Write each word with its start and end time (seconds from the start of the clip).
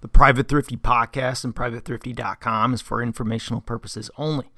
The 0.00 0.08
Private 0.08 0.48
Thrifty 0.48 0.78
podcast 0.78 1.44
and 1.44 1.54
privatethrifty.com 1.54 2.72
is 2.72 2.80
for 2.80 3.02
informational 3.02 3.60
purposes 3.60 4.10
only. 4.16 4.50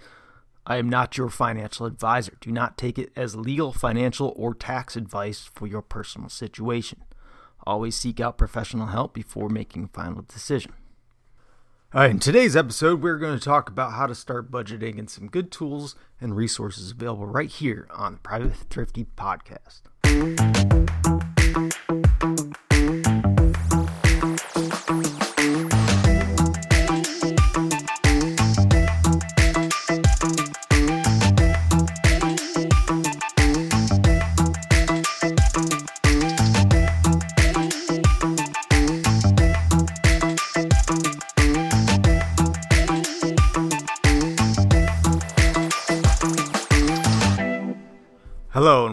I 0.65 0.77
am 0.77 0.89
not 0.89 1.19
your 1.19 1.31
financial 1.31 1.85
advisor. 1.85 2.35
Do 2.41 2.53
not 2.53 2.79
take 2.79 2.97
it 2.97 3.11
as 3.17 3.35
legal, 3.35 3.73
financial, 3.73 4.33
or 4.37 4.55
tax 4.55 4.95
advice 4.95 5.51
for 5.53 5.67
your 5.67 5.83
personal 5.83 6.29
situation. 6.29 7.03
Always 7.67 7.97
seek 7.97 8.21
out 8.21 8.39
professional 8.39 8.87
help 8.87 9.15
before 9.15 9.49
making 9.49 9.85
a 9.85 9.89
final 9.89 10.23
decision. 10.23 10.75
All 11.93 12.03
right, 12.03 12.11
in 12.13 12.21
today's 12.21 12.55
episode, 12.55 13.03
we're 13.03 13.19
going 13.19 13.37
to 13.37 13.45
talk 13.45 13.69
about 13.69 13.95
how 13.95 14.07
to 14.07 14.15
start 14.15 14.49
budgeting 14.49 14.97
and 14.97 15.11
some 15.11 15.27
good 15.27 15.51
tools 15.51 15.97
and 16.21 16.37
resources 16.37 16.93
available 16.93 17.27
right 17.27 17.51
here 17.51 17.89
on 17.91 18.13
the 18.13 18.19
Private 18.21 18.55
Thrifty 18.71 19.07
podcast. 19.17 19.83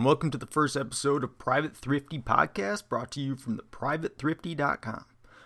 Welcome 0.09 0.31
to 0.31 0.39
the 0.39 0.47
first 0.47 0.75
episode 0.75 1.23
of 1.23 1.37
Private 1.37 1.77
Thrifty 1.77 2.17
Podcast 2.17 2.89
brought 2.89 3.11
to 3.11 3.21
you 3.21 3.35
from 3.35 3.57
the 3.57 3.61
privatethrifty.com. 3.61 5.05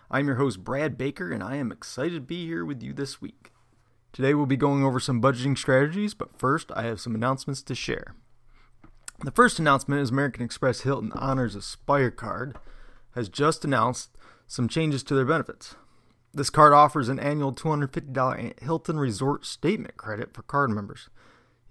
I'm 0.09 0.25
your 0.25 0.37
host, 0.37 0.63
Brad 0.63 0.97
Baker, 0.97 1.33
and 1.33 1.43
I 1.43 1.57
am 1.57 1.69
excited 1.69 2.13
to 2.13 2.21
be 2.21 2.45
here 2.45 2.63
with 2.63 2.81
you 2.81 2.93
this 2.93 3.19
week. 3.19 3.51
Today, 4.13 4.33
we'll 4.33 4.45
be 4.45 4.55
going 4.55 4.81
over 4.81 5.01
some 5.01 5.21
budgeting 5.21 5.57
strategies, 5.57 6.13
but 6.13 6.39
first, 6.39 6.71
I 6.77 6.83
have 6.83 7.01
some 7.01 7.13
announcements 7.13 7.61
to 7.61 7.75
share. 7.75 8.15
The 9.21 9.31
first 9.31 9.59
announcement 9.59 10.01
is 10.01 10.11
American 10.11 10.43
Express 10.43 10.79
Hilton 10.83 11.11
Honors 11.13 11.55
Aspire 11.55 12.11
card 12.11 12.55
has 13.15 13.27
just 13.27 13.65
announced 13.65 14.17
some 14.47 14.69
changes 14.69 15.03
to 15.03 15.13
their 15.13 15.25
benefits. 15.25 15.75
This 16.33 16.49
card 16.49 16.71
offers 16.71 17.09
an 17.09 17.19
annual 17.19 17.51
$250 17.51 18.61
Hilton 18.61 18.97
Resort 18.97 19.45
statement 19.45 19.97
credit 19.97 20.33
for 20.33 20.43
card 20.43 20.69
members. 20.69 21.09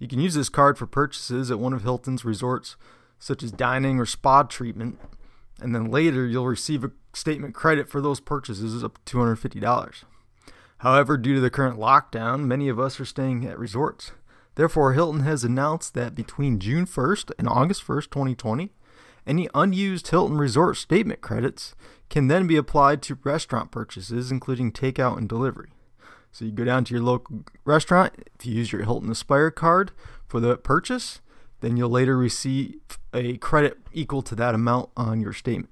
You 0.03 0.09
can 0.09 0.19
use 0.19 0.33
this 0.33 0.49
card 0.49 0.77
for 0.77 0.85
purchases 0.85 1.49
at 1.49 1.59
one 1.59 1.71
of 1.71 1.83
Hilton's 1.83 2.25
resorts, 2.25 2.75
such 3.19 3.41
as 3.41 3.53
dining 3.53 4.01
or 4.01 4.05
spa 4.05 4.43
treatment, 4.43 4.99
and 5.61 5.73
then 5.73 5.89
later 5.89 6.27
you'll 6.27 6.45
receive 6.45 6.83
a 6.83 6.91
statement 7.13 7.55
credit 7.55 7.87
for 7.87 8.01
those 8.01 8.19
purchases 8.19 8.83
up 8.83 8.99
to 9.05 9.15
$250. 9.17 10.03
However, 10.79 11.15
due 11.15 11.35
to 11.35 11.39
the 11.39 11.49
current 11.49 11.79
lockdown, 11.79 12.47
many 12.47 12.67
of 12.67 12.81
us 12.81 12.99
are 12.99 13.05
staying 13.05 13.45
at 13.45 13.57
resorts. 13.57 14.11
Therefore, 14.55 14.91
Hilton 14.91 15.21
has 15.21 15.45
announced 15.45 15.93
that 15.93 16.15
between 16.15 16.59
June 16.59 16.85
1st 16.85 17.31
and 17.39 17.47
August 17.47 17.87
1st, 17.87 18.09
2020, 18.09 18.73
any 19.25 19.47
unused 19.55 20.09
Hilton 20.09 20.37
Resort 20.37 20.75
statement 20.75 21.21
credits 21.21 21.75
can 22.09 22.27
then 22.27 22.45
be 22.45 22.57
applied 22.57 23.01
to 23.03 23.17
restaurant 23.23 23.71
purchases, 23.71 24.31
including 24.31 24.73
takeout 24.73 25.17
and 25.17 25.29
delivery. 25.29 25.72
So 26.33 26.45
you 26.45 26.51
go 26.51 26.65
down 26.65 26.83
to 26.85 26.93
your 26.93 27.03
local 27.03 27.43
restaurant. 27.63 28.13
If 28.39 28.45
you 28.45 28.55
use 28.55 28.71
your 28.71 28.83
Hilton 28.83 29.11
Aspire 29.11 29.51
card 29.51 29.91
for 30.27 30.39
the 30.39 30.57
purchase, 30.57 31.21
then 31.61 31.77
you'll 31.77 31.91
later 31.91 32.17
receive 32.17 32.75
a 33.13 33.37
credit 33.37 33.77
equal 33.93 34.23
to 34.23 34.35
that 34.35 34.55
amount 34.55 34.89
on 34.97 35.21
your 35.21 35.31
statement. 35.31 35.69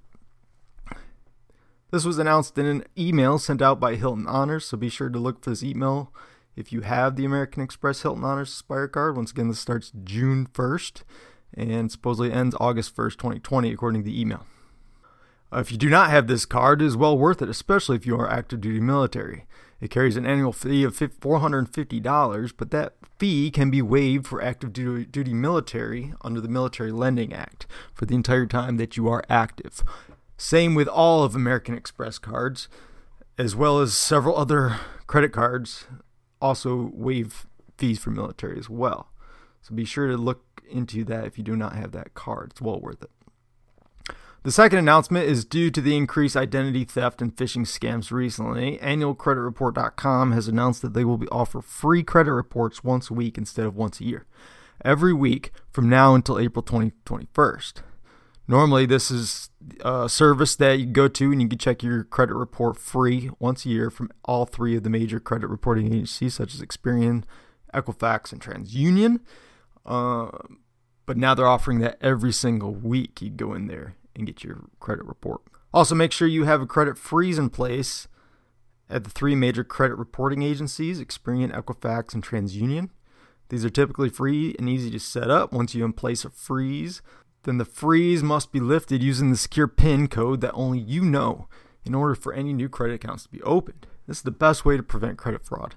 This 1.89 2.05
was 2.05 2.19
announced 2.19 2.57
in 2.59 2.67
an 2.67 2.83
email 2.97 3.39
sent 3.39 3.61
out 3.61 3.79
by 3.79 3.95
Hilton 3.95 4.27
Honors, 4.27 4.65
so 4.65 4.77
be 4.77 4.87
sure 4.87 5.09
to 5.09 5.19
look 5.19 5.43
for 5.43 5.49
this 5.49 5.63
email 5.63 6.13
if 6.55 6.71
you 6.71 6.81
have 6.81 7.15
the 7.15 7.25
American 7.25 7.63
Express 7.63 8.03
Hilton 8.03 8.23
Honors 8.23 8.49
Aspire 8.49 8.87
card. 8.87 9.17
Once 9.17 9.31
again, 9.31 9.47
this 9.49 9.59
starts 9.59 9.91
June 10.03 10.47
1st 10.53 11.01
and 11.55 11.91
supposedly 11.91 12.31
ends 12.31 12.55
August 12.59 12.95
1st, 12.95 13.17
2020, 13.17 13.71
according 13.71 14.03
to 14.03 14.09
the 14.09 14.21
email. 14.21 14.45
Uh, 15.51 15.59
if 15.59 15.71
you 15.71 15.77
do 15.77 15.89
not 15.89 16.11
have 16.11 16.27
this 16.27 16.45
card, 16.45 16.81
it 16.81 16.85
is 16.85 16.95
well 16.95 17.17
worth 17.17 17.41
it, 17.41 17.49
especially 17.49 17.97
if 17.97 18.05
you 18.05 18.15
are 18.15 18.29
active 18.29 18.61
duty 18.61 18.79
military. 18.79 19.45
It 19.81 19.89
carries 19.89 20.15
an 20.15 20.27
annual 20.27 20.53
fee 20.53 20.83
of 20.83 20.95
$450, 20.95 22.53
but 22.55 22.69
that 22.69 22.93
fee 23.17 23.49
can 23.49 23.71
be 23.71 23.81
waived 23.81 24.27
for 24.27 24.41
active 24.41 24.71
duty 24.71 25.33
military 25.33 26.13
under 26.21 26.39
the 26.39 26.47
Military 26.47 26.91
Lending 26.91 27.33
Act 27.33 27.65
for 27.93 28.05
the 28.05 28.13
entire 28.13 28.45
time 28.45 28.77
that 28.77 28.95
you 28.95 29.07
are 29.07 29.23
active. 29.27 29.83
Same 30.37 30.75
with 30.75 30.87
all 30.87 31.23
of 31.23 31.35
American 31.35 31.75
Express 31.75 32.19
cards, 32.19 32.69
as 33.39 33.55
well 33.55 33.79
as 33.79 33.95
several 33.95 34.37
other 34.37 34.77
credit 35.07 35.33
cards 35.33 35.87
also 36.39 36.91
waive 36.93 37.47
fees 37.77 37.97
for 37.97 38.11
military 38.11 38.59
as 38.59 38.69
well. 38.69 39.11
So 39.63 39.73
be 39.73 39.85
sure 39.85 40.07
to 40.07 40.15
look 40.15 40.61
into 40.69 41.03
that 41.05 41.25
if 41.25 41.39
you 41.39 41.43
do 41.43 41.55
not 41.55 41.75
have 41.75 41.91
that 41.93 42.13
card. 42.13 42.51
It's 42.51 42.61
well 42.61 42.79
worth 42.79 43.01
it. 43.01 43.09
The 44.43 44.51
second 44.51 44.79
announcement 44.79 45.27
is 45.27 45.45
due 45.45 45.69
to 45.69 45.81
the 45.81 45.95
increased 45.95 46.35
identity 46.35 46.83
theft 46.83 47.21
and 47.21 47.35
phishing 47.35 47.61
scams 47.61 48.09
recently. 48.09 48.79
AnnualCreditReport.com 48.79 50.31
has 50.31 50.47
announced 50.47 50.81
that 50.81 50.95
they 50.95 51.05
will 51.05 51.23
offer 51.31 51.61
free 51.61 52.01
credit 52.01 52.33
reports 52.33 52.83
once 52.83 53.11
a 53.11 53.13
week 53.13 53.37
instead 53.37 53.67
of 53.67 53.75
once 53.75 53.99
a 53.99 54.03
year, 54.03 54.25
every 54.83 55.13
week 55.13 55.51
from 55.69 55.87
now 55.87 56.15
until 56.15 56.39
April 56.39 56.63
2021. 56.63 57.61
Normally, 58.47 58.87
this 58.87 59.11
is 59.11 59.51
a 59.81 60.09
service 60.09 60.55
that 60.55 60.79
you 60.79 60.87
go 60.87 61.07
to 61.07 61.31
and 61.31 61.39
you 61.39 61.47
can 61.47 61.59
check 61.59 61.83
your 61.83 62.03
credit 62.03 62.33
report 62.33 62.79
free 62.79 63.29
once 63.37 63.63
a 63.63 63.69
year 63.69 63.91
from 63.91 64.09
all 64.25 64.47
three 64.47 64.75
of 64.75 64.81
the 64.81 64.89
major 64.89 65.19
credit 65.19 65.49
reporting 65.49 65.93
agencies, 65.93 66.33
such 66.33 66.55
as 66.55 66.61
Experian, 66.61 67.25
Equifax, 67.75 68.31
and 68.31 68.41
TransUnion. 68.41 69.19
Uh, 69.85 70.31
but 71.05 71.15
now 71.15 71.35
they're 71.35 71.45
offering 71.45 71.77
that 71.81 71.99
every 72.01 72.31
single 72.31 72.73
week. 72.73 73.21
You 73.21 73.29
go 73.29 73.53
in 73.53 73.67
there 73.67 73.93
and 74.21 74.27
get 74.27 74.43
your 74.43 74.65
credit 74.79 75.05
report. 75.05 75.41
Also, 75.73 75.95
make 75.95 76.11
sure 76.11 76.27
you 76.27 76.43
have 76.43 76.61
a 76.61 76.67
credit 76.67 76.97
freeze 76.97 77.37
in 77.37 77.49
place 77.49 78.07
at 78.89 79.03
the 79.03 79.09
three 79.09 79.35
major 79.35 79.63
credit 79.63 79.95
reporting 79.95 80.43
agencies 80.43 81.01
Experian, 81.01 81.51
Equifax, 81.53 82.13
and 82.13 82.23
TransUnion. 82.23 82.89
These 83.49 83.65
are 83.65 83.69
typically 83.69 84.09
free 84.09 84.55
and 84.59 84.69
easy 84.69 84.91
to 84.91 84.99
set 84.99 85.29
up. 85.29 85.51
Once 85.51 85.75
you 85.75 85.83
in 85.83 85.93
place 85.93 86.23
a 86.23 86.29
freeze, 86.29 87.01
then 87.43 87.57
the 87.57 87.65
freeze 87.65 88.21
must 88.21 88.51
be 88.51 88.59
lifted 88.59 89.01
using 89.01 89.31
the 89.31 89.37
secure 89.37 89.67
PIN 89.67 90.07
code 90.07 90.41
that 90.41 90.53
only 90.53 90.79
you 90.79 91.03
know 91.03 91.47
in 91.83 91.95
order 91.95 92.15
for 92.15 92.33
any 92.33 92.53
new 92.53 92.69
credit 92.69 92.95
accounts 92.95 93.23
to 93.23 93.29
be 93.29 93.41
opened. 93.41 93.87
This 94.07 94.17
is 94.17 94.23
the 94.23 94.31
best 94.31 94.65
way 94.65 94.77
to 94.77 94.83
prevent 94.83 95.17
credit 95.17 95.45
fraud. 95.45 95.75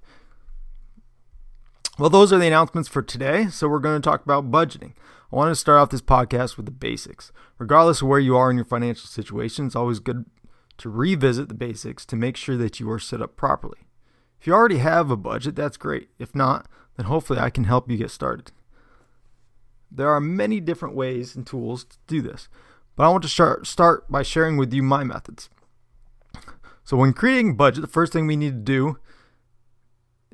Well, 1.97 2.11
those 2.11 2.33
are 2.33 2.39
the 2.39 2.47
announcements 2.49 2.89
for 2.89 3.03
today. 3.03 3.47
So, 3.49 3.69
we're 3.69 3.79
going 3.79 4.01
to 4.03 4.09
talk 4.09 4.25
about 4.25 4.51
budgeting. 4.51 4.95
I 5.33 5.37
want 5.37 5.53
to 5.53 5.57
start 5.57 5.79
off 5.79 5.91
this 5.91 6.03
podcast 6.03 6.57
with 6.57 6.67
the 6.67 6.73
basics. 6.73 7.31
Regardless 7.57 8.03
of 8.03 8.09
where 8.09 8.19
you 8.19 8.37
are 8.37 8.51
in 8.51 8.57
your 8.57 8.65
financial 8.65 9.07
situation, 9.07 9.67
it's 9.67 9.77
always 9.77 10.01
good 10.01 10.25
to 10.79 10.91
revisit 10.91 11.49
the 11.49 11.55
basics 11.55 12.05
to 12.07 12.17
make 12.17 12.37
sure 12.37 12.57
that 12.57 12.81
you 12.81 12.91
are 12.91 12.99
set 12.99 13.23
up 13.23 13.37
properly. 13.37 13.79
If 14.41 14.49
you 14.49 14.55
already 14.55 14.79
have 14.79 15.09
a 15.09 15.17
budget, 15.17 15.55
that's 15.55 15.77
great. 15.77 16.09
If 16.19 16.35
not, 16.35 16.67
then 16.97 17.07
hopefully 17.07 17.39
I 17.39 17.49
can 17.51 17.65
help 17.65 17.89
you 17.89 17.97
get 17.97 18.11
started. 18.11 18.51
There 19.89 20.11
are 20.11 20.21
many 20.21 20.59
different 20.59 20.97
ways 20.97 21.37
and 21.37 21.47
tools 21.47 21.85
to 21.85 21.97
do 22.09 22.21
this, 22.21 22.49
but 22.97 23.05
I 23.05 23.09
want 23.09 23.23
to 23.23 23.65
start, 23.65 24.11
by 24.11 24.25
sharing 24.25 24.57
with 24.57 24.75
you 24.75 24.83
my 24.83 25.05
methods. 25.05 25.49
So, 26.83 26.97
when 26.97 27.13
creating 27.13 27.51
a 27.51 27.55
budget, 27.55 27.83
the 27.83 27.87
first 27.87 28.13
thing 28.13 28.27
we 28.27 28.37
need 28.37 28.67
to 28.67 28.73
do 28.73 28.99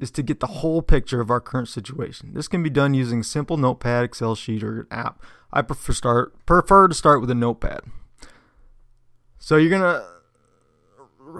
is 0.00 0.10
to 0.12 0.22
get 0.22 0.40
the 0.40 0.46
whole 0.46 0.82
picture 0.82 1.20
of 1.20 1.30
our 1.30 1.40
current 1.40 1.68
situation. 1.68 2.32
This 2.32 2.48
can 2.48 2.62
be 2.62 2.70
done 2.70 2.94
using 2.94 3.20
a 3.20 3.24
simple 3.24 3.58
notepad, 3.58 4.04
Excel 4.04 4.34
sheet, 4.34 4.64
or 4.64 4.80
an 4.80 4.86
app. 4.90 5.22
I 5.52 5.62
prefer 5.62 5.92
start 5.92 6.46
prefer 6.46 6.88
to 6.88 6.94
start 6.94 7.20
with 7.20 7.30
a 7.30 7.34
notepad. 7.34 7.82
So 9.38 9.56
you're 9.56 9.70
gonna 9.70 10.04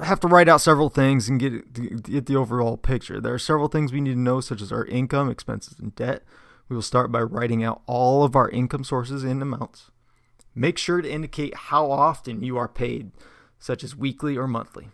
have 0.04 0.20
to 0.20 0.28
write 0.28 0.48
out 0.48 0.60
several 0.60 0.90
things 0.90 1.28
and 1.28 1.40
get 1.40 2.02
get 2.04 2.26
the 2.26 2.36
overall 2.36 2.76
picture. 2.76 3.20
There 3.20 3.34
are 3.34 3.38
several 3.38 3.68
things 3.68 3.92
we 3.92 4.00
need 4.00 4.12
to 4.12 4.18
know, 4.18 4.40
such 4.40 4.60
as 4.60 4.70
our 4.70 4.84
income, 4.84 5.30
expenses, 5.30 5.78
and 5.78 5.94
debt. 5.94 6.22
We 6.68 6.76
will 6.76 6.82
start 6.82 7.10
by 7.10 7.22
writing 7.22 7.64
out 7.64 7.82
all 7.86 8.22
of 8.22 8.36
our 8.36 8.48
income 8.48 8.84
sources 8.84 9.24
and 9.24 9.42
amounts. 9.42 9.90
Make 10.54 10.78
sure 10.78 11.00
to 11.00 11.10
indicate 11.10 11.54
how 11.56 11.90
often 11.90 12.42
you 12.42 12.56
are 12.58 12.68
paid, 12.68 13.12
such 13.58 13.82
as 13.82 13.96
weekly 13.96 14.36
or 14.36 14.46
monthly. 14.46 14.88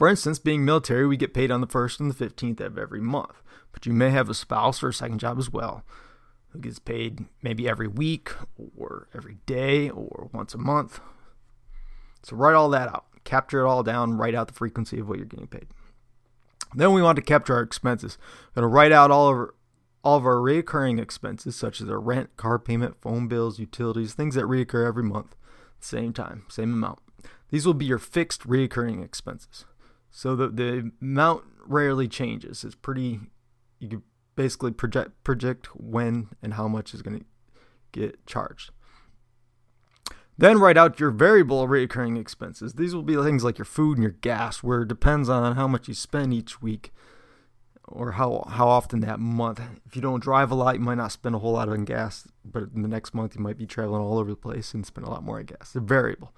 For 0.00 0.08
instance, 0.08 0.38
being 0.38 0.64
military, 0.64 1.06
we 1.06 1.18
get 1.18 1.34
paid 1.34 1.50
on 1.50 1.60
the 1.60 1.66
1st 1.66 2.00
and 2.00 2.10
the 2.10 2.14
15th 2.14 2.58
of 2.60 2.78
every 2.78 3.02
month. 3.02 3.42
But 3.70 3.84
you 3.84 3.92
may 3.92 4.08
have 4.08 4.30
a 4.30 4.34
spouse 4.34 4.82
or 4.82 4.88
a 4.88 4.94
second 4.94 5.18
job 5.18 5.38
as 5.38 5.50
well 5.50 5.84
who 6.48 6.58
gets 6.58 6.78
paid 6.78 7.26
maybe 7.42 7.68
every 7.68 7.86
week 7.86 8.32
or 8.78 9.08
every 9.14 9.36
day 9.44 9.90
or 9.90 10.30
once 10.32 10.54
a 10.54 10.58
month. 10.58 11.00
So 12.22 12.34
write 12.34 12.54
all 12.54 12.70
that 12.70 12.88
out. 12.88 13.04
Capture 13.24 13.60
it 13.60 13.68
all 13.68 13.82
down, 13.82 14.16
write 14.16 14.34
out 14.34 14.48
the 14.48 14.54
frequency 14.54 14.98
of 14.98 15.06
what 15.06 15.18
you're 15.18 15.26
getting 15.26 15.48
paid. 15.48 15.66
Then 16.74 16.94
we 16.94 17.02
want 17.02 17.16
to 17.16 17.22
capture 17.22 17.56
our 17.56 17.62
expenses. 17.62 18.16
We're 18.56 18.62
going 18.62 18.70
to 18.70 18.74
write 18.74 18.92
out 18.92 19.10
all 19.10 19.28
of 19.28 19.36
our, 19.36 19.54
all 20.02 20.16
of 20.16 20.24
our 20.24 20.40
recurring 20.40 20.98
expenses, 20.98 21.56
such 21.56 21.78
as 21.82 21.90
our 21.90 22.00
rent, 22.00 22.38
car 22.38 22.58
payment, 22.58 23.02
phone 23.02 23.28
bills, 23.28 23.58
utilities, 23.58 24.14
things 24.14 24.34
that 24.34 24.46
reoccur 24.46 24.88
every 24.88 25.04
month, 25.04 25.36
same 25.78 26.14
time, 26.14 26.46
same 26.48 26.72
amount. 26.72 27.00
These 27.50 27.66
will 27.66 27.74
be 27.74 27.84
your 27.84 27.98
fixed 27.98 28.46
recurring 28.46 29.02
expenses. 29.02 29.66
So 30.10 30.36
the 30.36 30.48
the 30.48 30.92
amount 31.00 31.44
rarely 31.66 32.08
changes. 32.08 32.64
It's 32.64 32.74
pretty 32.74 33.20
you 33.78 33.88
can 33.88 34.02
basically 34.34 34.72
project 34.72 35.22
project 35.24 35.68
when 35.74 36.28
and 36.42 36.54
how 36.54 36.68
much 36.68 36.94
is 36.94 37.02
going 37.02 37.20
to 37.20 37.26
get 37.92 38.26
charged. 38.26 38.70
Then 40.38 40.58
write 40.58 40.78
out 40.78 40.98
your 40.98 41.10
variable 41.10 41.68
recurring 41.68 42.16
expenses. 42.16 42.72
These 42.72 42.94
will 42.94 43.02
be 43.02 43.14
things 43.16 43.44
like 43.44 43.58
your 43.58 43.66
food 43.66 43.98
and 43.98 44.02
your 44.02 44.12
gas, 44.22 44.62
where 44.62 44.82
it 44.82 44.88
depends 44.88 45.28
on 45.28 45.54
how 45.54 45.68
much 45.68 45.86
you 45.86 45.92
spend 45.92 46.32
each 46.32 46.62
week 46.62 46.92
or 47.86 48.12
how 48.12 48.44
how 48.48 48.68
often 48.68 49.00
that 49.00 49.20
month. 49.20 49.60
If 49.84 49.96
you 49.96 50.00
don't 50.00 50.22
drive 50.22 50.50
a 50.50 50.54
lot, 50.54 50.76
you 50.76 50.80
might 50.80 50.94
not 50.94 51.12
spend 51.12 51.34
a 51.34 51.40
whole 51.40 51.52
lot 51.52 51.68
on 51.68 51.84
gas, 51.84 52.26
but 52.42 52.64
in 52.74 52.80
the 52.80 52.88
next 52.88 53.12
month 53.12 53.34
you 53.34 53.42
might 53.42 53.58
be 53.58 53.66
traveling 53.66 54.00
all 54.00 54.18
over 54.18 54.30
the 54.30 54.36
place 54.36 54.72
and 54.72 54.86
spend 54.86 55.06
a 55.06 55.10
lot 55.10 55.22
more 55.22 55.38
on 55.38 55.44
gas. 55.44 55.72
They're 55.72 55.82
variable. 55.82 56.32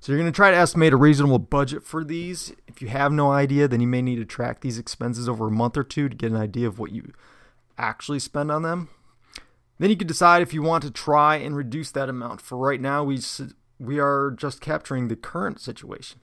So 0.00 0.12
you're 0.12 0.20
going 0.20 0.32
to 0.32 0.36
try 0.36 0.50
to 0.50 0.56
estimate 0.56 0.92
a 0.92 0.96
reasonable 0.96 1.38
budget 1.38 1.82
for 1.82 2.04
these. 2.04 2.52
If 2.66 2.82
you 2.82 2.88
have 2.88 3.12
no 3.12 3.30
idea, 3.30 3.68
then 3.68 3.80
you 3.80 3.86
may 3.86 4.02
need 4.02 4.16
to 4.16 4.24
track 4.24 4.60
these 4.60 4.78
expenses 4.78 5.28
over 5.28 5.48
a 5.48 5.52
month 5.52 5.76
or 5.76 5.84
two 5.84 6.08
to 6.08 6.16
get 6.16 6.30
an 6.30 6.36
idea 6.36 6.66
of 6.66 6.78
what 6.78 6.92
you 6.92 7.12
actually 7.78 8.18
spend 8.18 8.50
on 8.50 8.62
them. 8.62 8.88
Then 9.78 9.90
you 9.90 9.96
can 9.96 10.06
decide 10.06 10.42
if 10.42 10.54
you 10.54 10.62
want 10.62 10.84
to 10.84 10.90
try 10.90 11.36
and 11.36 11.56
reduce 11.56 11.90
that 11.92 12.08
amount. 12.08 12.40
For 12.40 12.56
right 12.56 12.80
now, 12.80 13.02
we 13.04 13.20
we 13.78 13.98
are 13.98 14.30
just 14.30 14.60
capturing 14.60 15.08
the 15.08 15.16
current 15.16 15.60
situation. 15.60 16.20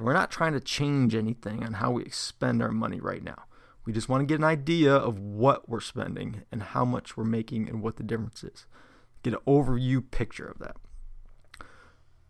We're 0.00 0.14
not 0.14 0.30
trying 0.30 0.54
to 0.54 0.60
change 0.60 1.14
anything 1.14 1.62
on 1.62 1.74
how 1.74 1.90
we 1.90 2.08
spend 2.08 2.62
our 2.62 2.72
money 2.72 3.00
right 3.00 3.22
now. 3.22 3.44
We 3.84 3.92
just 3.92 4.08
want 4.08 4.22
to 4.22 4.26
get 4.26 4.38
an 4.38 4.44
idea 4.44 4.94
of 4.94 5.18
what 5.18 5.68
we're 5.68 5.80
spending 5.80 6.42
and 6.50 6.62
how 6.62 6.86
much 6.86 7.16
we're 7.16 7.24
making 7.24 7.68
and 7.68 7.82
what 7.82 7.96
the 7.96 8.02
difference 8.02 8.42
is. 8.42 8.64
Get 9.22 9.34
an 9.34 9.40
overview 9.46 10.02
picture 10.10 10.46
of 10.46 10.58
that. 10.60 10.76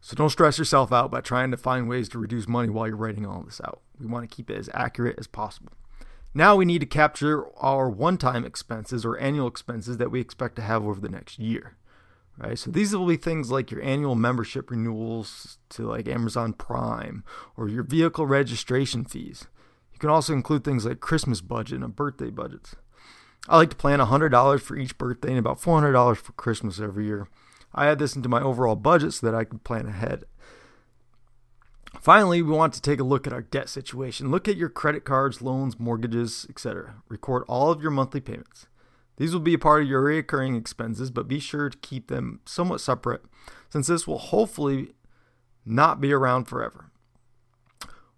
So 0.00 0.16
don't 0.16 0.30
stress 0.30 0.58
yourself 0.58 0.92
out 0.92 1.10
by 1.10 1.20
trying 1.20 1.50
to 1.50 1.56
find 1.56 1.88
ways 1.88 2.08
to 2.10 2.18
reduce 2.18 2.48
money 2.48 2.70
while 2.70 2.86
you're 2.86 2.96
writing 2.96 3.26
all 3.26 3.42
this 3.42 3.60
out. 3.62 3.80
We 3.98 4.06
want 4.06 4.28
to 4.28 4.34
keep 4.34 4.50
it 4.50 4.56
as 4.56 4.70
accurate 4.72 5.18
as 5.18 5.26
possible. 5.26 5.72
Now 6.32 6.56
we 6.56 6.64
need 6.64 6.78
to 6.78 6.86
capture 6.86 7.46
our 7.58 7.90
one 7.90 8.16
time 8.16 8.44
expenses 8.44 9.04
or 9.04 9.18
annual 9.18 9.48
expenses 9.48 9.98
that 9.98 10.10
we 10.10 10.20
expect 10.20 10.56
to 10.56 10.62
have 10.62 10.84
over 10.84 11.00
the 11.00 11.08
next 11.08 11.38
year. 11.38 11.76
Right? 12.38 12.58
So 12.58 12.70
these 12.70 12.96
will 12.96 13.06
be 13.06 13.16
things 13.16 13.50
like 13.50 13.70
your 13.70 13.82
annual 13.82 14.14
membership 14.14 14.70
renewals 14.70 15.58
to 15.70 15.86
like 15.86 16.08
Amazon 16.08 16.54
Prime 16.54 17.22
or 17.56 17.68
your 17.68 17.82
vehicle 17.82 18.26
registration 18.26 19.04
fees. 19.04 19.46
You 19.92 19.98
can 19.98 20.08
also 20.08 20.32
include 20.32 20.64
things 20.64 20.86
like 20.86 21.00
Christmas 21.00 21.42
budget 21.42 21.82
and 21.82 21.94
birthday 21.94 22.30
budgets. 22.30 22.76
I 23.48 23.56
like 23.56 23.70
to 23.70 23.76
plan 23.76 23.98
$100 23.98 24.60
for 24.60 24.76
each 24.76 24.96
birthday 24.96 25.30
and 25.30 25.38
about 25.38 25.60
$400 25.60 26.16
for 26.16 26.32
Christmas 26.32 26.80
every 26.80 27.06
year. 27.06 27.28
I 27.74 27.86
add 27.86 27.98
this 27.98 28.16
into 28.16 28.28
my 28.28 28.40
overall 28.40 28.76
budget 28.76 29.14
so 29.14 29.26
that 29.26 29.36
I 29.36 29.44
can 29.44 29.60
plan 29.60 29.86
ahead. 29.86 30.24
Finally, 32.00 32.42
we 32.42 32.52
want 32.52 32.72
to 32.74 32.80
take 32.80 33.00
a 33.00 33.04
look 33.04 33.26
at 33.26 33.32
our 33.32 33.42
debt 33.42 33.68
situation. 33.68 34.30
Look 34.30 34.48
at 34.48 34.56
your 34.56 34.68
credit 34.68 35.04
cards, 35.04 35.42
loans, 35.42 35.78
mortgages, 35.78 36.46
etc. 36.48 37.02
Record 37.08 37.44
all 37.48 37.70
of 37.70 37.82
your 37.82 37.90
monthly 37.90 38.20
payments. 38.20 38.66
These 39.16 39.32
will 39.32 39.40
be 39.40 39.54
a 39.54 39.58
part 39.58 39.82
of 39.82 39.88
your 39.88 40.00
recurring 40.00 40.56
expenses, 40.56 41.10
but 41.10 41.28
be 41.28 41.40
sure 41.40 41.68
to 41.68 41.76
keep 41.78 42.08
them 42.08 42.40
somewhat 42.46 42.80
separate 42.80 43.22
since 43.68 43.86
this 43.86 44.06
will 44.06 44.18
hopefully 44.18 44.92
not 45.64 46.00
be 46.00 46.12
around 46.12 46.46
forever. 46.46 46.90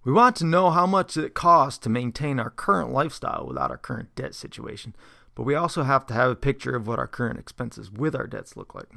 We 0.05 0.13
want 0.13 0.37
to 0.37 0.47
know 0.47 0.71
how 0.71 0.87
much 0.87 1.17
it 1.17 1.35
costs 1.35 1.79
to 1.81 1.89
maintain 1.89 2.41
our 2.41 2.51
current 2.51 2.93
lifestyle 2.93 3.47
without 3.47 3.71
our 3.71 3.79
current 3.79 4.15
debt 4.15 4.35
situation, 4.35 4.95
but 5.35 5.45
we 5.45 5.55
also 5.55 5.85
have 5.85 6.07
to 6.07 6.15
have 6.15 6.31
a 6.31 6.37
picture 6.37 6.75
of 6.75 6.87
what 6.87 6.99
our 6.99 7.07
current 7.07 7.39
expenses 7.39 7.91
with 7.91 8.15
our 8.15 8.27
debts 8.27 8.57
look 8.57 8.75
like. 8.75 8.89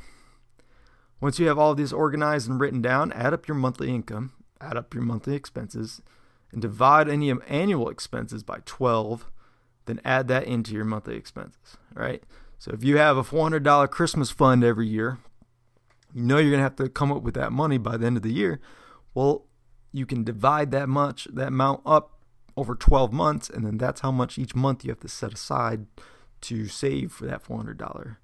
Once 1.21 1.39
you 1.39 1.47
have 1.47 1.57
all 1.57 1.71
of 1.71 1.77
these 1.77 1.93
organized 1.93 2.49
and 2.49 2.59
written 2.59 2.81
down, 2.81 3.11
add 3.13 3.33
up 3.33 3.47
your 3.47 3.55
monthly 3.55 3.89
income 3.89 4.31
add 4.61 4.77
up 4.77 4.93
your 4.93 5.03
monthly 5.03 5.35
expenses, 5.35 6.01
and 6.51 6.61
divide 6.61 7.09
any 7.09 7.31
annual 7.47 7.89
expenses 7.89 8.43
by 8.43 8.59
12, 8.65 9.29
then 9.85 9.99
add 10.03 10.27
that 10.27 10.45
into 10.45 10.73
your 10.73 10.85
monthly 10.85 11.15
expenses, 11.15 11.77
right? 11.93 12.23
So 12.57 12.71
if 12.71 12.83
you 12.83 12.97
have 12.97 13.17
a 13.17 13.23
$400 13.23 13.89
Christmas 13.91 14.31
fund 14.31 14.63
every 14.63 14.87
year, 14.87 15.19
you 16.13 16.23
know 16.23 16.37
you're 16.37 16.51
going 16.51 16.59
to 16.59 16.63
have 16.63 16.77
to 16.77 16.89
come 16.89 17.11
up 17.11 17.23
with 17.23 17.33
that 17.35 17.51
money 17.51 17.77
by 17.77 17.97
the 17.97 18.05
end 18.05 18.17
of 18.17 18.23
the 18.23 18.33
year. 18.33 18.59
Well, 19.13 19.45
you 19.91 20.05
can 20.05 20.23
divide 20.23 20.71
that 20.71 20.87
much, 20.87 21.27
that 21.33 21.49
amount 21.49 21.81
up 21.85 22.19
over 22.57 22.73
12 22.73 23.11
months, 23.11 23.49
and 23.49 23.65
then 23.65 23.77
that's 23.77 24.01
how 24.01 24.11
much 24.11 24.37
each 24.37 24.55
month 24.55 24.85
you 24.85 24.91
have 24.91 25.01
to 25.01 25.09
set 25.09 25.33
aside 25.33 25.85
to 26.41 26.67
save 26.67 27.11
for 27.11 27.25
that 27.25 27.43
$400 27.43 28.17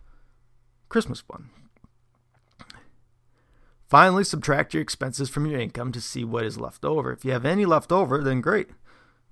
Christmas 0.88 1.22
fund. 1.22 1.50
Finally, 3.92 4.24
subtract 4.24 4.74
your 4.74 4.82
expenses 4.82 5.30
from 5.30 5.46
your 5.46 5.60
income 5.60 5.92
to 5.92 6.00
see 6.00 6.24
what 6.24 6.46
is 6.46 6.58
left 6.58 6.86
over. 6.86 7.12
If 7.12 7.26
you 7.26 7.34
have 7.34 7.46
any 7.46 7.66
left 7.66 7.92
over, 7.92 8.24
then 8.24 8.40
great. 8.40 8.70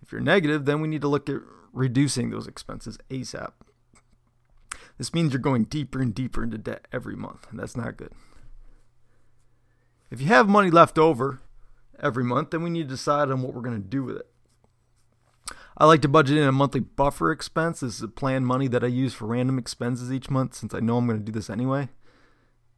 If 0.02 0.12
you're 0.12 0.20
negative, 0.20 0.66
then 0.66 0.82
we 0.82 0.90
need 0.90 1.00
to 1.00 1.08
look 1.08 1.30
at 1.30 1.38
reducing 1.72 2.30
those 2.30 2.46
expenses 2.46 2.98
ASAP. 3.10 3.54
This 4.98 5.14
means 5.14 5.32
you're 5.32 5.40
going 5.40 5.64
deeper 5.64 6.02
and 6.02 6.14
deeper 6.14 6.44
into 6.44 6.58
debt 6.58 6.90
every 6.92 7.16
month, 7.16 7.48
and 7.50 7.58
that's 7.58 7.78
not 7.78 7.96
good. 7.96 8.12
If 10.12 10.20
you 10.20 10.28
have 10.28 10.50
money 10.50 10.70
left 10.70 10.98
over 10.98 11.40
every 11.98 12.26
month, 12.26 12.50
then 12.50 12.62
we 12.62 12.70
need 12.70 12.90
to 12.90 12.96
decide 12.96 13.32
on 13.32 13.42
what 13.42 13.54
we're 13.54 13.62
going 13.62 13.82
to 13.82 13.88
do 13.88 14.04
with 14.04 14.18
it. 14.18 14.30
I 15.78 15.86
like 15.86 16.02
to 16.02 16.10
budget 16.10 16.36
in 16.36 16.44
a 16.44 16.52
monthly 16.52 16.82
buffer 16.82 17.32
expense. 17.32 17.80
This 17.80 17.96
is 17.96 18.02
a 18.02 18.10
planned 18.10 18.46
money 18.46 18.68
that 18.68 18.84
I 18.84 18.88
use 18.88 19.14
for 19.14 19.26
random 19.26 19.58
expenses 19.58 20.12
each 20.12 20.30
month 20.30 20.54
since 20.54 20.74
I 20.74 20.82
know 20.82 20.98
I'm 20.98 21.08
going 21.08 21.18
to 21.18 21.26
do 21.26 21.32
this 21.32 21.50
anyway. 21.50 21.88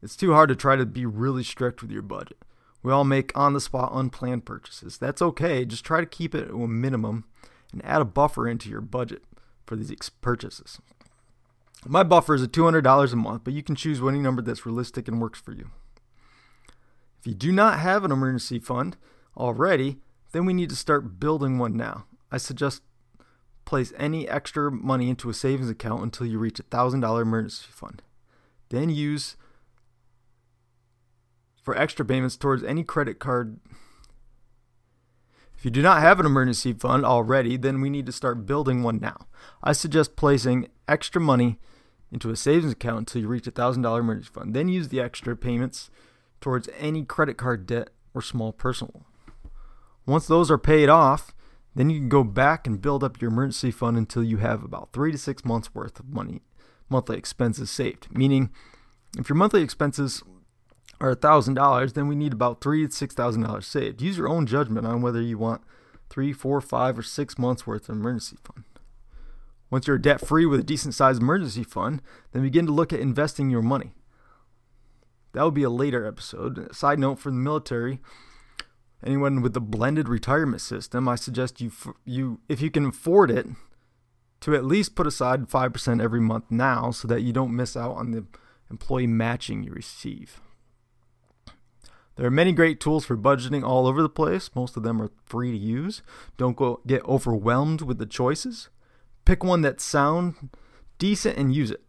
It's 0.02 0.16
too 0.16 0.34
hard 0.34 0.50
to 0.50 0.56
try 0.56 0.76
to 0.76 0.86
be 0.86 1.06
really 1.06 1.44
strict 1.44 1.82
with 1.82 1.92
your 1.92 2.02
budget. 2.02 2.38
We 2.84 2.92
all 2.92 3.04
make 3.04 3.32
on 3.38 3.54
the 3.54 3.62
spot 3.62 3.92
unplanned 3.94 4.46
purchases. 4.46 4.98
That's 4.98 5.22
okay. 5.22 5.66
Just 5.66 5.86
try 5.86 6.00
to 6.00 6.08
keep 6.08 6.34
it 6.34 6.48
to 6.48 6.64
a 6.64 6.68
minimum 6.68 7.26
and 7.72 7.86
add 7.86 8.02
a 8.02 8.06
buffer 8.06 8.48
into 8.48 8.70
your 8.70 8.82
budget 8.82 9.24
for 9.66 9.76
these 9.76 10.10
purchases. 10.22 10.80
My 11.86 12.04
buffer 12.04 12.36
is 12.36 12.44
at 12.44 12.52
$200 12.52 13.14
a 13.14 13.16
month, 13.16 13.44
but 13.44 13.54
you 13.54 13.64
can 13.64 13.76
choose 13.76 14.02
any 14.02 14.20
number 14.20 14.42
that's 14.42 14.66
realistic 14.66 15.08
and 15.08 15.22
works 15.22 15.40
for 15.40 15.52
you. 15.52 15.70
If 17.20 17.28
you 17.28 17.34
do 17.34 17.52
not 17.52 17.80
have 17.80 18.04
an 18.04 18.12
emergency 18.12 18.60
fund 18.60 18.98
already, 19.38 19.98
then 20.32 20.46
we 20.46 20.54
need 20.54 20.70
to 20.70 20.76
start 20.76 21.20
building 21.20 21.60
one 21.60 21.78
now. 21.78 22.06
I 22.32 22.38
suggest 22.38 22.82
place 23.66 23.94
any 23.98 24.28
extra 24.28 24.72
money 24.72 25.10
into 25.10 25.30
a 25.30 25.34
savings 25.34 25.70
account 25.70 26.04
until 26.04 26.26
you 26.26 26.40
reach 26.40 26.60
a 26.60 26.64
$1,000 26.64 27.22
emergency 27.22 27.68
fund. 27.70 28.02
Then 28.70 28.90
use 28.90 29.36
for 31.62 31.78
extra 31.78 32.06
payments 32.06 32.38
towards 32.38 32.64
any 32.64 32.84
credit 32.84 33.20
card. 33.20 33.60
If 35.58 35.66
you 35.66 35.72
do 35.72 35.82
not 35.82 36.02
have 36.02 36.20
an 36.20 36.26
emergency 36.26 36.74
fund 36.74 37.06
already, 37.06 37.56
then 37.56 37.82
we 37.82 37.90
need 37.90 38.08
to 38.08 38.12
start 38.12 38.48
building 38.48 38.82
one 38.82 39.00
now. 39.00 39.28
I 39.64 39.74
suggest 39.74 40.16
placing 40.16 40.70
extra 40.88 41.22
money 41.22 41.60
into 42.12 42.32
a 42.32 42.36
savings 42.36 42.74
account 42.74 43.00
until 43.00 43.22
you 43.22 43.28
reach 43.28 43.48
a 43.48 43.52
$1,000 43.52 44.00
emergency 44.00 44.32
fund. 44.34 44.56
Then 44.56 44.70
use 44.70 44.90
the 44.90 45.00
extra 45.00 45.36
payments 45.36 45.90
towards 46.40 46.68
any 46.78 47.06
credit 47.06 47.38
card 47.38 47.68
debt 47.68 47.90
or 48.14 48.22
small 48.22 48.52
personal. 48.52 49.06
Once 50.06 50.28
those 50.28 50.50
are 50.50 50.58
paid 50.58 50.90
off, 50.90 51.34
then 51.76 51.90
you 51.90 52.00
can 52.00 52.10
go 52.10 52.24
back 52.24 52.68
and 52.68 52.82
build 52.82 53.04
up 53.04 53.22
your 53.22 53.32
emergency 53.32 53.72
fund 53.72 53.98
until 53.98 54.24
you 54.24 54.38
have 54.38 54.64
about 54.64 54.92
three 54.92 55.12
to 55.12 55.18
six 55.18 55.46
months 55.46 55.74
worth 55.74 56.00
of 56.00 56.10
money, 56.10 56.42
monthly 56.90 57.18
expenses 57.18 57.70
saved. 57.70 58.08
Meaning, 58.12 58.50
if 59.18 59.30
your 59.30 59.38
monthly 59.38 59.62
expenses 59.62 60.24
or 61.02 61.16
thousand 61.16 61.56
dollars, 61.56 61.94
then 61.94 62.08
we 62.08 62.16
need 62.16 62.32
about 62.32 62.62
three 62.62 62.86
to 62.86 62.94
six 62.94 63.14
thousand 63.14 63.42
dollars 63.42 63.66
saved. 63.66 64.02
Use 64.02 64.18
your 64.18 64.30
own 64.30 64.46
judgment 64.46 64.86
on 64.86 65.02
whether 65.02 65.22
you 65.22 65.38
want 65.38 65.62
three, 66.10 66.32
four, 66.32 66.62
five, 66.62 66.98
or 66.98 67.04
six 67.04 67.38
months 67.38 67.66
worth 67.66 67.90
of 67.90 67.96
emergency 67.96 68.38
fund. 68.44 68.64
Once 69.70 69.88
you're 69.88 69.98
debt 69.98 70.26
free 70.26 70.46
with 70.46 70.60
a 70.60 70.64
decent 70.64 70.94
sized 70.94 71.22
emergency 71.22 71.64
fund, 71.64 72.02
then 72.32 72.44
begin 72.44 72.66
to 72.66 72.72
look 72.72 72.94
at 72.94 73.00
investing 73.00 73.50
your 73.50 73.62
money. 73.62 73.94
That 75.34 75.42
will 75.42 75.52
be 75.52 75.64
a 75.64 75.70
later 75.70 76.06
episode. 76.06 76.74
Side 76.76 77.00
note 77.00 77.18
for 77.18 77.32
the 77.32 77.38
military, 77.38 78.00
anyone 79.04 79.42
with 79.42 79.54
the 79.54 79.62
blended 79.62 80.08
retirement 80.10 80.62
system, 80.62 81.08
I 81.08 81.16
suggest 81.16 81.62
you 81.62 81.72
you 82.06 82.42
if 82.48 82.62
you 82.62 82.70
can 82.70 82.86
afford 82.86 83.32
it 83.32 83.48
to 84.42 84.56
at 84.56 84.66
least 84.66 84.96
put 84.96 85.06
aside 85.06 85.48
5% 85.48 86.02
every 86.02 86.20
month 86.20 86.46
now 86.50 86.90
so 86.90 87.08
that 87.08 87.22
you 87.22 87.32
don't 87.32 87.56
miss 87.56 87.78
out 87.78 87.96
on 87.96 88.10
the 88.10 88.26
employee 88.72 89.06
matching 89.06 89.64
you 89.64 89.72
receive. 89.72 90.42
There 92.16 92.26
are 92.26 92.32
many 92.32 92.52
great 92.52 92.80
tools 92.80 93.06
for 93.06 93.18
budgeting 93.18 93.64
all 93.64 93.88
over 93.88 94.02
the 94.02 94.10
place. 94.10 94.50
Most 94.54 94.76
of 94.78 94.84
them 94.84 95.02
are 95.02 95.12
free 95.26 95.52
to 95.52 95.58
use. 95.58 96.02
Don't 96.38 96.58
go 96.58 96.82
get 96.86 97.04
overwhelmed 97.06 97.82
with 97.82 97.98
the 97.98 98.06
choices. 98.06 98.70
Pick 99.26 99.44
one 99.44 99.62
that 99.62 99.80
sound, 99.80 100.50
decent, 100.98 101.38
and 101.38 101.56
use 101.56 101.72
it. 101.72 101.84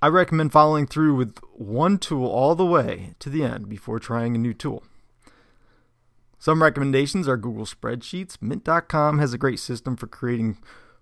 I 0.00 0.08
recommend 0.08 0.52
following 0.52 0.86
through 0.86 1.16
with 1.16 1.38
one 1.52 1.98
tool 1.98 2.26
all 2.26 2.54
the 2.54 2.66
way 2.66 3.14
to 3.18 3.30
the 3.30 3.42
end 3.42 3.68
before 3.68 3.98
trying 3.98 4.36
a 4.36 4.38
new 4.38 4.54
tool. 4.54 4.84
Some 6.38 6.62
recommendations 6.62 7.26
are 7.26 7.36
Google 7.36 7.64
Spreadsheets. 7.64 8.40
Mint.com 8.40 9.18
has 9.18 9.32
a 9.32 9.38
great 9.38 9.58
system 9.58 9.96
for 9.96 10.06
creating 10.06 10.58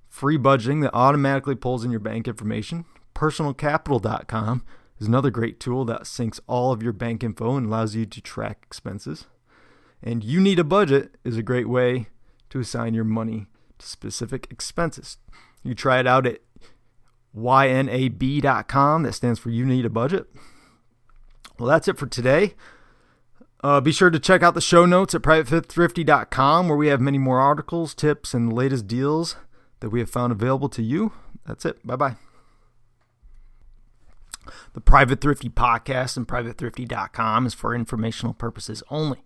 free 0.08 0.38
budgeting 0.38 0.80
that 0.82 0.94
automatically 0.94 1.54
pulls 1.54 1.84
in 1.84 1.90
your 1.90 2.00
bank 2.00 2.26
information. 2.26 2.86
PersonalCapital.com 3.14 4.62
is 4.98 5.06
another 5.06 5.30
great 5.30 5.60
tool 5.60 5.84
that 5.84 6.02
syncs 6.02 6.40
all 6.46 6.72
of 6.72 6.82
your 6.82 6.92
bank 6.92 7.22
info 7.22 7.56
and 7.56 7.66
allows 7.66 7.94
you 7.94 8.06
to 8.06 8.20
track 8.20 8.60
expenses. 8.62 9.26
And 10.02 10.24
You 10.24 10.40
Need 10.40 10.58
a 10.58 10.64
Budget 10.64 11.16
is 11.24 11.36
a 11.36 11.42
great 11.42 11.68
way 11.68 12.08
to 12.50 12.60
assign 12.60 12.94
your 12.94 13.04
money 13.04 13.46
to 13.78 13.86
specific 13.86 14.46
expenses. 14.50 15.18
You 15.62 15.74
try 15.74 15.98
it 15.98 16.06
out 16.06 16.26
at 16.26 16.40
ynab.com. 17.36 19.02
That 19.02 19.12
stands 19.12 19.38
for 19.38 19.50
You 19.50 19.66
Need 19.66 19.84
a 19.84 19.90
Budget. 19.90 20.26
Well, 21.58 21.68
that's 21.68 21.88
it 21.88 21.98
for 21.98 22.06
today. 22.06 22.54
Uh, 23.62 23.80
be 23.80 23.92
sure 23.92 24.10
to 24.10 24.18
check 24.18 24.42
out 24.42 24.54
the 24.54 24.60
show 24.60 24.86
notes 24.86 25.14
at 25.14 25.22
privatefithrifty.com 25.22 26.68
where 26.68 26.76
we 26.76 26.88
have 26.88 27.00
many 27.00 27.18
more 27.18 27.40
articles, 27.40 27.94
tips, 27.94 28.34
and 28.34 28.50
the 28.50 28.54
latest 28.54 28.86
deals 28.86 29.36
that 29.80 29.90
we 29.90 30.00
have 30.00 30.10
found 30.10 30.32
available 30.32 30.68
to 30.68 30.82
you. 30.82 31.12
That's 31.46 31.64
it. 31.64 31.84
Bye 31.86 31.96
bye. 31.96 32.16
The 34.74 34.80
Private 34.80 35.20
Thrifty 35.20 35.48
podcast 35.48 36.16
and 36.16 36.26
privatethrifty.com 36.26 37.46
is 37.46 37.54
for 37.54 37.74
informational 37.74 38.34
purposes 38.34 38.82
only. 38.90 39.24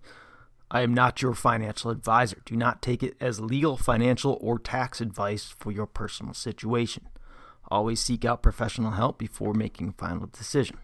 I 0.71 0.83
am 0.83 0.95
not 0.95 1.21
your 1.21 1.35
financial 1.35 1.91
advisor. 1.91 2.43
Do 2.45 2.55
not 2.57 2.81
take 2.81 3.03
it 3.03 3.17
as 3.21 3.41
legal, 3.41 3.77
financial, 3.77 4.39
or 4.41 4.59
tax 4.59 5.01
advice 5.01 5.55
for 5.59 5.73
your 5.73 5.87
personal 5.87 6.33
situation. 6.33 7.09
Always 7.69 8.01
seek 8.01 8.25
out 8.25 8.43
professional 8.43 8.93
help 8.93 9.19
before 9.19 9.53
making 9.53 9.89
a 9.89 9.93
final 9.93 10.29
decision. 10.29 10.79